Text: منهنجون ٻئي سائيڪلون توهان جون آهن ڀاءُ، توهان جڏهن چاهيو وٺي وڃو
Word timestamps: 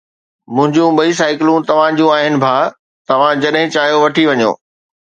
منهنجون 0.55 0.95
ٻئي 0.99 1.11
سائيڪلون 1.19 1.67
توهان 1.69 2.01
جون 2.01 2.15
آهن 2.15 2.41
ڀاءُ، 2.47 2.75
توهان 3.13 3.47
جڏهن 3.47 3.79
چاهيو 3.79 4.05
وٺي 4.09 4.29
وڃو 4.35 4.53